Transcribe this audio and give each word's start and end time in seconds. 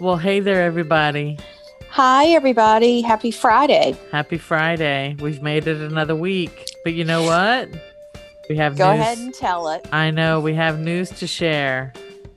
Well, 0.00 0.16
hey 0.16 0.40
there, 0.40 0.62
everybody. 0.62 1.38
Hi, 1.90 2.26
everybody. 2.28 3.00
Happy 3.00 3.30
Friday. 3.30 3.96
Happy 4.12 4.38
Friday. 4.38 5.16
We've 5.18 5.42
made 5.42 5.66
it 5.66 5.80
another 5.80 6.14
week. 6.14 6.70
But 6.84 6.94
you 6.94 7.04
know 7.04 7.22
what? 7.24 7.68
We 8.48 8.56
have 8.56 8.76
Go 8.78 8.92
news. 8.92 9.00
ahead 9.00 9.18
and 9.18 9.34
tell 9.34 9.68
it. 9.70 9.86
I 9.92 10.10
know 10.10 10.40
we 10.40 10.54
have 10.54 10.78
news 10.78 11.10
to 11.10 11.26
share. 11.26 11.92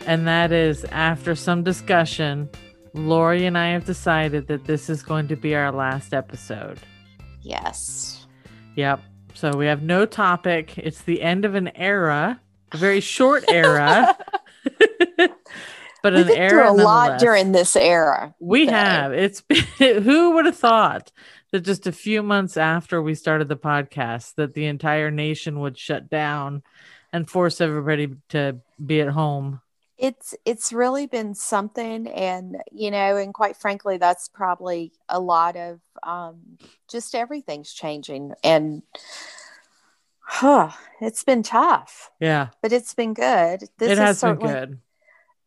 And 0.08 0.28
that 0.28 0.52
is 0.52 0.84
after 0.86 1.36
some 1.36 1.64
discussion, 1.64 2.50
Lori 2.94 3.46
and 3.46 3.58
I 3.58 3.70
have 3.70 3.86
decided 3.86 4.48
that 4.48 4.66
this 4.66 4.90
is 4.90 5.04
going 5.04 5.28
to 5.28 5.36
be 5.36 5.54
our 5.54 5.72
last 5.72 6.14
episode. 6.14 6.80
Yes. 7.42 8.26
Yep. 8.76 9.02
So 9.36 9.52
we 9.56 9.68
have 9.68 9.84
no 9.84 10.06
topic. 10.06 10.78
It's 10.78 11.04
the 11.04 11.22
end 11.22 11.46
of 11.46 11.54
an 11.56 11.70
era, 11.78 12.42
a 12.72 12.78
very 12.78 13.00
short 13.02 13.44
era. 13.48 14.18
but 16.02 16.14
We've 16.14 16.22
an 16.24 16.28
been 16.30 16.38
era 16.38 16.72
a 16.72 16.74
lot 16.74 17.20
during 17.20 17.52
this 17.52 17.76
era. 17.76 18.34
We 18.40 18.68
have. 18.68 19.14
It's 19.14 19.42
been, 19.78 20.04
who 20.04 20.32
would 20.32 20.46
have 20.46 20.58
thought 20.58 21.12
that 21.52 21.62
just 21.62 21.88
a 21.88 21.92
few 21.92 22.24
months 22.24 22.58
after 22.58 23.02
we 23.02 23.14
started 23.14 23.48
the 23.48 23.58
podcast 23.58 24.36
that 24.36 24.54
the 24.54 24.66
entire 24.66 25.12
nation 25.12 25.60
would 25.60 25.78
shut 25.78 26.10
down 26.10 26.64
and 27.14 27.30
force 27.30 27.62
everybody 27.62 28.16
to 28.30 28.58
be 28.84 29.02
at 29.02 29.10
home. 29.10 29.62
It's 29.98 30.34
it's 30.46 30.74
really 30.74 31.06
been 31.06 31.36
something, 31.36 32.08
and 32.08 32.58
you 32.72 32.90
know, 32.90 33.18
and 33.18 33.34
quite 33.36 33.56
frankly, 33.56 33.98
that's 33.98 34.28
probably 34.30 34.94
a 35.08 35.20
lot 35.20 35.56
of 35.56 35.80
um, 36.02 36.58
just 36.90 37.14
everything's 37.14 37.72
changing, 37.72 38.34
and 38.44 38.82
huh, 40.22 40.72
it's 41.02 41.24
been 41.24 41.44
tough, 41.44 42.10
Yeah, 42.20 42.48
but 42.64 42.72
it's 42.72 42.96
been 42.96 43.14
good. 43.14 43.62
This 43.78 43.92
it 43.92 43.98
has 44.00 44.22
been 44.22 44.38
good. 44.38 44.80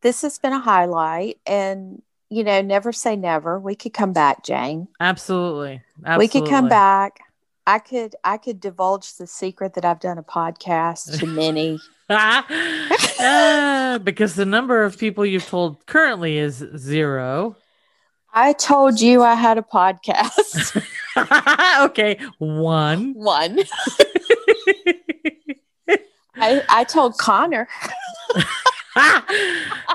This 0.05 0.23
has 0.23 0.39
been 0.39 0.53
a 0.53 0.61
highlight, 0.61 1.39
and 1.47 2.01
you 2.29 2.45
know, 2.45 2.63
never 2.63 2.93
say 2.93 3.17
never. 3.17 3.59
We 3.59 3.75
could 3.75 3.93
come 3.93 4.13
back, 4.13 4.45
Jane. 4.45 4.87
Absolutely. 5.01 5.83
Absolutely. 6.05 6.25
we 6.25 6.29
could 6.29 6.49
come 6.49 6.69
back 6.69 7.21
i 7.67 7.79
could 7.79 8.15
i 8.25 8.37
could 8.37 8.61
divulge 8.61 9.15
the 9.15 9.27
secret 9.27 9.75
that 9.75 9.85
i've 9.85 10.01
done 10.01 10.19
a 10.19 10.23
podcast 10.23 11.19
to 11.19 11.27
many 11.27 11.79
Ah, 12.11 13.99
because 14.03 14.35
the 14.35 14.45
number 14.45 14.85
of 14.85 14.99
people 14.99 15.25
you've 15.25 15.47
told 15.47 15.87
currently 15.87 16.37
is 16.37 16.63
zero. 16.77 17.57
i 18.35 18.53
told 18.53 19.01
you 19.01 19.23
i 19.23 19.35
had 19.35 19.57
a 19.57 19.63
podcast 19.63 20.83
okay, 21.87 22.19
one. 22.39 23.15
one 23.15 23.61
I, 26.37 26.63
I 26.69 26.85
told 26.85 27.17
connor 27.17 27.69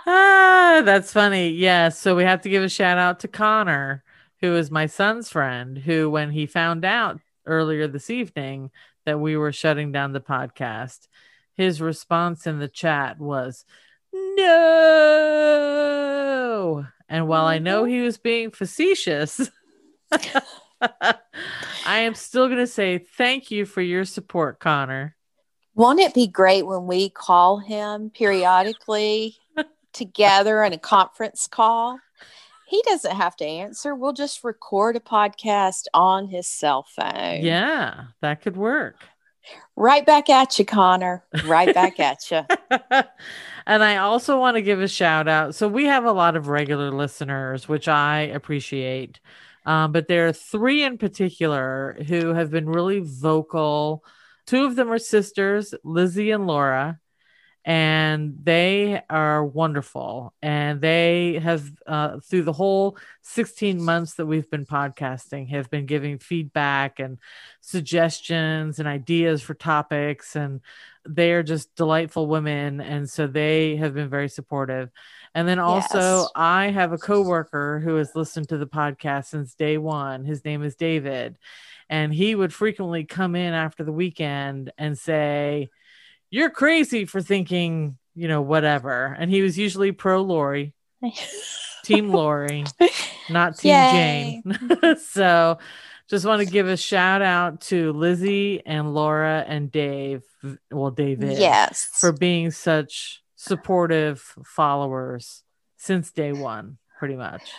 ah, 0.09 0.81
that's 0.83 1.13
funny. 1.13 1.49
Yeah. 1.49 1.89
So 1.89 2.15
we 2.15 2.23
have 2.23 2.41
to 2.41 2.49
give 2.49 2.63
a 2.63 2.69
shout 2.69 2.97
out 2.97 3.19
to 3.21 3.27
Connor, 3.27 4.03
who 4.41 4.55
is 4.55 4.71
my 4.71 4.85
son's 4.87 5.29
friend, 5.29 5.77
who, 5.77 6.09
when 6.09 6.31
he 6.31 6.45
found 6.45 6.83
out 6.85 7.19
earlier 7.45 7.87
this 7.87 8.09
evening 8.09 8.71
that 9.05 9.19
we 9.19 9.37
were 9.37 9.51
shutting 9.51 9.91
down 9.91 10.13
the 10.13 10.19
podcast, 10.21 11.07
his 11.55 11.81
response 11.81 12.47
in 12.47 12.59
the 12.59 12.67
chat 12.67 13.19
was, 13.19 13.65
No. 15.09 16.85
And 17.07 17.27
while 17.27 17.45
I 17.45 17.57
know 17.59 17.85
he 17.85 18.01
was 18.01 18.17
being 18.17 18.51
facetious, 18.51 19.49
I 20.11 21.15
am 21.85 22.15
still 22.15 22.47
going 22.47 22.59
to 22.59 22.67
say 22.67 22.99
thank 22.99 23.51
you 23.51 23.65
for 23.65 23.81
your 23.81 24.05
support, 24.05 24.59
Connor. 24.59 25.15
won't 25.75 25.99
it 25.99 26.13
be 26.13 26.27
great 26.27 26.65
when 26.65 26.85
we 26.87 27.09
call 27.09 27.57
him 27.59 28.09
periodically 28.11 29.35
together 29.99 30.63
in 30.63 30.73
a 30.73 30.77
conference 30.79 31.47
call 31.47 31.99
he 32.65 32.81
doesn't 32.87 33.15
have 33.15 33.35
to 33.35 33.45
answer 33.45 33.93
we'll 33.93 34.13
just 34.13 34.43
record 34.43 34.95
a 34.95 34.99
podcast 34.99 35.83
on 35.93 36.27
his 36.27 36.47
cell 36.47 36.85
phone 36.95 37.43
Yeah, 37.43 38.05
that 38.21 38.41
could 38.41 38.57
work. 38.57 38.95
right 39.75 40.05
back 40.05 40.29
at 40.29 40.57
you 40.59 40.65
connor 40.65 41.23
right 41.45 41.73
back 41.73 41.99
at 42.09 42.29
you 42.31 42.41
and 43.67 43.83
I 43.83 43.97
also 43.97 44.39
want 44.39 44.55
to 44.55 44.61
give 44.63 44.81
a 44.81 44.87
shout 44.87 45.27
out. 45.27 45.53
So 45.55 45.67
we 45.67 45.85
have 45.85 46.05
a 46.05 46.11
lot 46.11 46.35
of 46.35 46.47
regular 46.47 46.91
listeners, 46.91 47.67
which 47.69 47.87
I 47.87 48.21
appreciate. 48.21 49.19
Um, 49.65 49.91
but 49.91 50.07
there 50.07 50.27
are 50.27 50.33
three 50.33 50.83
in 50.83 50.97
particular 50.97 51.95
who 52.07 52.33
have 52.33 52.49
been 52.49 52.67
really 52.67 52.99
vocal. 53.03 54.03
Two 54.47 54.65
of 54.65 54.75
them 54.75 54.91
are 54.91 54.97
sisters, 54.97 55.75
Lizzie 55.83 56.31
and 56.31 56.47
Laura, 56.47 56.99
and 57.69 58.35
they 58.41 58.99
are 59.11 59.45
wonderful. 59.45 60.33
And 60.41 60.81
they 60.81 61.37
have, 61.37 61.71
uh, 61.85 62.19
through 62.19 62.41
the 62.41 62.51
whole 62.51 62.97
16 63.21 63.79
months 63.79 64.15
that 64.15 64.25
we've 64.25 64.49
been 64.49 64.65
podcasting, 64.65 65.49
have 65.49 65.69
been 65.69 65.85
giving 65.85 66.17
feedback 66.17 66.97
and 66.99 67.19
suggestions 67.61 68.79
and 68.79 68.87
ideas 68.87 69.43
for 69.43 69.53
topics. 69.53 70.35
And 70.35 70.61
they 71.07 71.31
are 71.33 71.43
just 71.43 71.75
delightful 71.75 72.25
women. 72.25 72.81
And 72.81 73.07
so 73.07 73.27
they 73.27 73.75
have 73.75 73.93
been 73.93 74.09
very 74.09 74.29
supportive. 74.29 74.89
And 75.35 75.47
then 75.47 75.59
also, 75.59 75.99
Yes. 75.99 76.31
I 76.33 76.71
have 76.71 76.91
a 76.91 76.97
coworker 76.97 77.81
who 77.81 77.97
has 77.97 78.15
listened 78.15 78.49
to 78.49 78.57
the 78.57 78.65
podcast 78.65 79.25
since 79.25 79.53
day 79.53 79.77
one. 79.77 80.25
His 80.25 80.43
name 80.43 80.63
is 80.63 80.75
David. 80.75 81.37
And 81.87 82.11
he 82.11 82.33
would 82.33 82.51
frequently 82.51 83.03
come 83.03 83.35
in 83.35 83.53
after 83.53 83.83
the 83.83 83.91
weekend 83.91 84.71
and 84.79 84.97
say, 84.97 85.69
You're 86.31 86.49
crazy 86.49 87.05
for 87.05 87.21
thinking, 87.21 87.97
you 88.15 88.27
know, 88.27 88.41
whatever. 88.41 89.15
And 89.17 89.31
he 89.31 89.41
was 89.41 89.57
usually 89.57 89.91
pro 89.91 90.21
Lori, 90.21 90.73
team 91.83 92.09
Lori, 92.09 92.65
not 93.29 93.57
team 93.57 93.71
Yay. 93.71 94.41
Jane. 94.45 94.97
so 94.99 95.57
just 96.09 96.25
want 96.25 96.41
to 96.41 96.45
give 96.45 96.67
a 96.67 96.77
shout 96.77 97.21
out 97.21 97.61
to 97.61 97.93
Lizzie 97.93 98.65
and 98.65 98.93
Laura 98.93 99.43
and 99.47 99.71
Dave. 99.71 100.23
Well, 100.71 100.91
David 100.91 101.37
yes 101.37 101.89
for 101.93 102.11
being 102.11 102.51
such 102.51 103.21
supportive 103.35 104.21
followers 104.43 105.43
since 105.77 106.11
day 106.11 106.33
one, 106.33 106.77
pretty 106.97 107.15
much. 107.15 107.51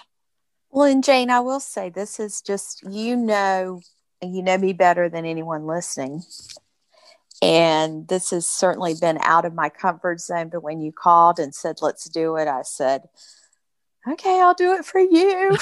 Well, 0.71 0.87
and 0.87 1.03
Jane, 1.03 1.31
I 1.31 1.41
will 1.41 1.61
say 1.61 1.91
this 1.91 2.21
is 2.21 2.41
just 2.41 2.83
you 2.89 3.17
know, 3.17 3.81
you 4.23 4.43
know 4.43 4.59
me 4.59 4.73
better 4.73 5.09
than 5.09 5.25
anyone 5.25 5.67
listening. 5.67 6.23
And 7.43 8.07
this 8.09 8.31
has 8.31 8.47
certainly 8.47 8.95
been 9.01 9.19
out 9.23 9.45
of 9.45 9.55
my 9.55 9.69
comfort 9.71 10.21
zone. 10.21 10.49
But 10.51 10.63
when 10.63 10.81
you 10.81 10.93
called 10.93 11.39
and 11.39 11.55
said, 11.55 11.77
let's 11.81 12.05
do 12.09 12.37
it, 12.37 12.47
I 12.49 12.63
said, 12.63 13.09
okay, 14.07 14.41
I'll 14.41 14.55
do 14.55 14.73
it 14.75 14.85
for 14.85 15.01
you. 15.01 15.57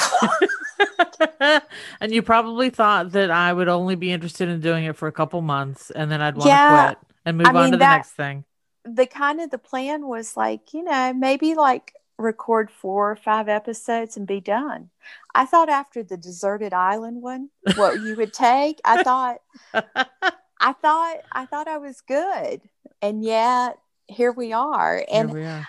and 2.00 2.12
you 2.12 2.22
probably 2.22 2.70
thought 2.70 3.12
that 3.12 3.30
I 3.30 3.52
would 3.52 3.68
only 3.68 3.94
be 3.94 4.10
interested 4.10 4.48
in 4.48 4.60
doing 4.60 4.84
it 4.84 4.96
for 4.96 5.06
a 5.08 5.12
couple 5.12 5.40
months 5.40 5.90
and 5.90 6.10
then 6.10 6.20
I'd 6.20 6.34
want 6.34 6.44
to 6.44 6.48
Yeah. 6.48 6.86
quit 6.86 6.98
and 7.24 7.38
move 7.38 7.46
I 7.46 7.50
on 7.50 7.54
mean, 7.56 7.64
to 7.66 7.70
the 7.72 7.76
that- 7.78 7.96
next 7.96 8.10
thing. 8.12 8.44
the 8.84 9.06
kind 9.06 9.40
of 9.40 9.50
the 9.50 9.58
plan 9.58 10.06
was 10.06 10.36
like, 10.36 10.72
you 10.74 10.82
know, 10.84 11.12
maybe 11.12 11.54
like 11.54 11.92
record 12.18 12.70
four 12.70 13.12
or 13.12 13.16
five 13.16 13.48
episodes 13.48 14.16
and 14.16 14.26
be 14.26 14.40
done. 14.40 14.90
I 15.34 15.44
thought 15.46 15.68
after 15.68 16.02
the 16.02 16.16
deserted 16.16 16.72
island 16.72 17.22
one, 17.22 17.50
what 17.76 18.00
you 18.00 18.16
would 18.16 18.32
take, 18.32 18.80
I 18.84 19.02
thought 19.04 19.38
I 20.68 20.72
thought 20.74 21.16
I 21.32 21.46
thought 21.46 21.66
I 21.66 21.78
was 21.78 22.02
good. 22.02 22.60
And 23.00 23.24
yet 23.24 23.78
here 24.06 24.32
we 24.32 24.52
are. 24.52 25.02
And 25.10 25.32
we 25.32 25.44
are. 25.44 25.66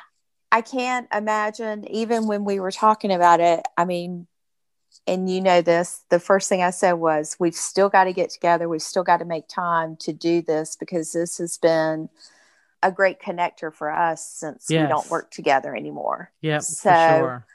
I 0.51 0.59
can't 0.61 1.07
imagine, 1.13 1.87
even 1.89 2.27
when 2.27 2.43
we 2.43 2.59
were 2.59 2.71
talking 2.71 3.11
about 3.11 3.39
it. 3.39 3.61
I 3.77 3.85
mean, 3.85 4.27
and 5.07 5.29
you 5.29 5.39
know 5.39 5.61
this, 5.61 6.03
the 6.09 6.19
first 6.19 6.49
thing 6.49 6.61
I 6.61 6.71
said 6.71 6.93
was, 6.93 7.37
we've 7.39 7.55
still 7.55 7.87
got 7.87 8.05
to 8.05 8.13
get 8.13 8.29
together. 8.29 8.67
We've 8.67 8.81
still 8.81 9.03
got 9.03 9.17
to 9.17 9.25
make 9.25 9.47
time 9.47 9.95
to 10.01 10.11
do 10.11 10.41
this 10.41 10.75
because 10.75 11.13
this 11.13 11.37
has 11.37 11.57
been 11.59 12.09
a 12.84 12.91
great 12.91 13.22
connector 13.22 13.73
for 13.73 13.91
us 13.91 14.25
since 14.28 14.66
we 14.69 14.90
don't 14.90 15.09
work 15.09 15.31
together 15.31 15.73
anymore. 15.75 16.31
Yep, 16.41 16.61
So- 16.63 16.90
for 16.90 16.95
sure. 17.19 17.45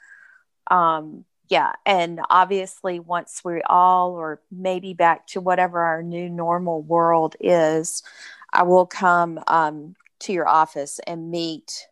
Um, 0.77 1.25
yeah. 1.47 1.73
And 1.85 2.21
obviously, 2.29 2.99
once 2.99 3.41
we 3.43 3.61
all, 3.63 4.11
or 4.11 4.41
maybe 4.51 4.93
back 4.93 5.27
to 5.27 5.41
whatever 5.41 5.79
our 5.79 6.01
new 6.03 6.29
normal 6.29 6.81
world 6.81 7.35
is, 7.39 8.03
I 8.51 8.63
will 8.63 8.85
come 8.85 9.39
um, 9.47 9.95
to 10.21 10.33
your 10.33 10.47
office 10.47 10.99
and 11.05 11.29
meet 11.29 11.87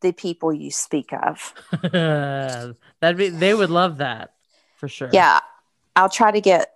the 0.00 0.12
people 0.12 0.52
you 0.52 0.70
speak 0.70 1.12
of. 1.12 1.54
That'd 1.82 3.16
be 3.16 3.28
they 3.28 3.54
would 3.54 3.70
love 3.70 3.98
that 3.98 4.34
for 4.76 4.88
sure. 4.88 5.10
Yeah, 5.12 5.40
I'll 5.94 6.08
try 6.08 6.30
to 6.32 6.40
get 6.40 6.72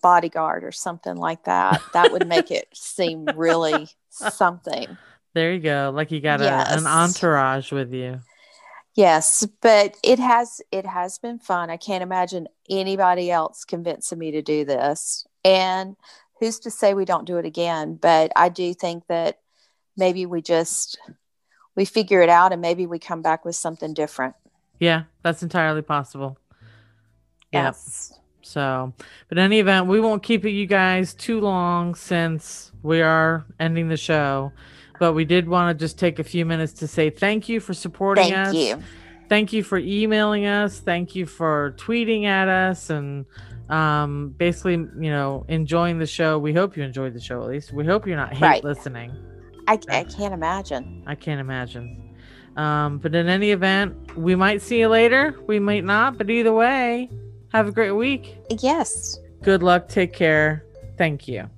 bodyguard 0.00 0.64
or 0.64 0.72
something 0.72 1.16
like 1.16 1.44
that. 1.44 1.82
That 1.92 2.10
would 2.12 2.26
make 2.26 2.50
it 2.50 2.68
seem 2.72 3.26
really 3.36 3.88
something. 4.08 4.96
There 5.34 5.52
you 5.52 5.60
go. 5.60 5.92
Like 5.94 6.10
you 6.10 6.20
got 6.20 6.40
a, 6.40 6.44
Yes. 6.44 6.72
an 6.80 6.86
entourage 6.86 7.70
with 7.72 7.92
you. 7.92 8.20
Yes, 8.94 9.46
but 9.60 9.96
it 10.04 10.20
has 10.20 10.60
it 10.70 10.86
has 10.86 11.18
been 11.18 11.38
fun. 11.38 11.68
I 11.68 11.76
can't 11.76 12.02
imagine 12.02 12.46
anybody 12.70 13.30
else 13.30 13.64
convincing 13.64 14.18
me 14.18 14.30
to 14.30 14.42
do 14.42 14.64
this. 14.64 15.26
And 15.44 15.96
who's 16.38 16.60
to 16.60 16.70
say 16.70 16.94
we 16.94 17.04
don't 17.04 17.26
do 17.26 17.36
it 17.38 17.44
again? 17.44 17.98
But 18.00 18.30
I 18.36 18.48
do 18.48 18.72
think 18.72 19.06
that 19.08 19.40
maybe 19.96 20.26
we 20.26 20.42
just 20.42 20.98
we 21.74 21.84
figure 21.84 22.22
it 22.22 22.28
out 22.28 22.52
and 22.52 22.62
maybe 22.62 22.86
we 22.86 23.00
come 23.00 23.20
back 23.20 23.44
with 23.44 23.56
something 23.56 23.94
different. 23.94 24.36
Yeah, 24.78 25.04
that's 25.22 25.42
entirely 25.42 25.82
possible. 25.82 26.38
Yep. 27.52 27.64
Yes. 27.64 28.18
So, 28.42 28.92
but 29.28 29.38
in 29.38 29.44
any 29.44 29.58
event, 29.58 29.86
we 29.86 30.00
won't 30.00 30.22
keep 30.22 30.44
it 30.44 30.50
you 30.50 30.66
guys 30.66 31.14
too 31.14 31.40
long 31.40 31.94
since 31.94 32.72
we 32.82 33.00
are 33.00 33.46
ending 33.58 33.88
the 33.88 33.96
show. 33.96 34.52
But 34.98 35.12
we 35.14 35.24
did 35.24 35.48
want 35.48 35.76
to 35.76 35.84
just 35.84 35.98
take 35.98 36.18
a 36.18 36.24
few 36.24 36.44
minutes 36.46 36.72
to 36.74 36.86
say 36.86 37.10
thank 37.10 37.48
you 37.48 37.60
for 37.60 37.74
supporting 37.74 38.24
Thank 38.32 38.36
us. 38.36 38.52
Thank 38.54 38.68
you. 38.80 38.82
Thank 39.28 39.52
you 39.52 39.62
for 39.62 39.78
emailing 39.78 40.46
us. 40.46 40.78
Thank 40.80 41.14
you 41.16 41.26
for 41.26 41.74
tweeting 41.78 42.24
at 42.26 42.48
us 42.48 42.90
and 42.90 43.24
um, 43.70 44.34
basically, 44.36 44.74
you 44.74 45.10
know, 45.10 45.44
enjoying 45.48 45.98
the 45.98 46.06
show. 46.06 46.38
We 46.38 46.52
hope 46.52 46.76
you 46.76 46.82
enjoyed 46.82 47.14
the 47.14 47.20
show 47.20 47.40
at 47.42 47.48
least. 47.48 47.72
We 47.72 47.84
hope 47.86 48.06
you're 48.06 48.16
not 48.16 48.34
hate 48.34 48.42
Right. 48.42 48.64
listening. 48.64 49.12
I, 49.66 49.78
I 49.88 50.04
can't 50.04 50.34
imagine. 50.34 51.02
I 51.06 51.14
can't 51.14 51.40
imagine. 51.40 52.14
Um, 52.56 52.98
but 52.98 53.14
in 53.14 53.28
any 53.28 53.50
event, 53.50 54.16
we 54.16 54.36
might 54.36 54.60
see 54.62 54.78
you 54.80 54.88
later. 54.88 55.34
We 55.46 55.58
might 55.58 55.84
not. 55.84 56.18
But 56.18 56.28
either 56.30 56.52
way, 56.52 57.10
have 57.52 57.66
a 57.66 57.72
great 57.72 57.92
week. 57.92 58.36
Yes. 58.60 59.18
Good 59.42 59.62
luck. 59.62 59.88
Take 59.88 60.12
care. 60.12 60.64
Thank 60.98 61.26
you. 61.26 61.48